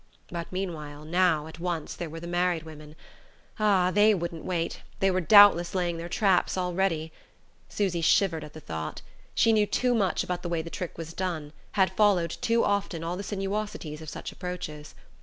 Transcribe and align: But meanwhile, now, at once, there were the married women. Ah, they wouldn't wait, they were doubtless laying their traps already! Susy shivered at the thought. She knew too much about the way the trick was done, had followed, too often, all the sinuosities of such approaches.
But 0.31 0.51
meanwhile, 0.51 1.05
now, 1.05 1.45
at 1.45 1.59
once, 1.59 1.93
there 1.93 2.09
were 2.09 2.19
the 2.19 2.25
married 2.25 2.63
women. 2.63 2.95
Ah, 3.59 3.91
they 3.91 4.15
wouldn't 4.15 4.43
wait, 4.43 4.81
they 4.99 5.11
were 5.11 5.21
doubtless 5.21 5.75
laying 5.75 5.97
their 5.97 6.09
traps 6.09 6.57
already! 6.57 7.11
Susy 7.69 8.01
shivered 8.01 8.43
at 8.43 8.53
the 8.53 8.59
thought. 8.61 9.03
She 9.35 9.53
knew 9.53 9.67
too 9.67 9.93
much 9.93 10.23
about 10.23 10.41
the 10.41 10.49
way 10.49 10.63
the 10.63 10.71
trick 10.71 10.97
was 10.97 11.13
done, 11.13 11.53
had 11.73 11.91
followed, 11.91 12.31
too 12.41 12.63
often, 12.63 13.03
all 13.03 13.15
the 13.15 13.21
sinuosities 13.21 14.01
of 14.01 14.09
such 14.09 14.31
approaches. 14.31 14.95